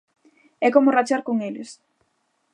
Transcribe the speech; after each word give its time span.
E 0.65 0.67
como 0.75 0.93
rachar 0.97 1.21
con 1.27 1.37
eles. 1.49 1.69